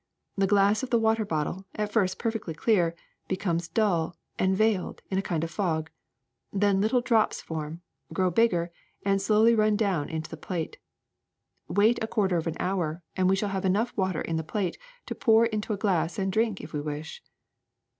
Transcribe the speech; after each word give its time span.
The 0.35 0.47
glass 0.47 0.81
of 0.81 0.89
the 0.89 0.97
water 0.97 1.23
bottle, 1.25 1.67
at 1.75 1.91
first 1.91 2.17
perfectly 2.17 2.55
clear, 2.55 2.95
be 3.27 3.35
comes 3.35 3.67
dull 3.67 4.17
and 4.39 4.57
veiled 4.57 5.03
in 5.11 5.19
a 5.19 5.21
kind 5.21 5.43
of 5.43 5.51
fog. 5.51 5.91
Then 6.51 6.81
little 6.81 7.01
drops 7.01 7.39
form, 7.39 7.83
grow 8.11 8.31
bigger, 8.31 8.71
and 9.05 9.21
slowly 9.21 9.53
run 9.53 9.75
down 9.75 10.09
into 10.09 10.31
the 10.31 10.37
plate. 10.37 10.79
Wait 11.67 12.03
a 12.03 12.07
quarter 12.07 12.37
of 12.37 12.47
an 12.47 12.57
hour 12.59 13.03
and 13.15 13.29
we 13.29 13.35
shall 13.35 13.49
have 13.49 13.63
enough 13.63 13.95
water 13.95 14.21
in 14.21 14.37
the 14.37 14.43
plate 14.43 14.75
to 15.05 15.13
pour 15.13 15.45
into 15.45 15.71
a 15.71 15.77
glass 15.77 16.17
and 16.17 16.31
drink 16.33 16.61
if 16.61 16.73
we 16.73 16.81
wish. 16.81 17.21